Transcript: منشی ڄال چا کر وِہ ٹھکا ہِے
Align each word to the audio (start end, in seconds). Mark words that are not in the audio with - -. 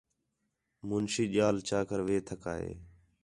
منشی 0.87 1.25
ڄال 1.33 1.55
چا 1.67 1.79
کر 1.89 1.99
وِہ 2.07 2.17
ٹھکا 2.27 2.53
ہِے 2.61 2.71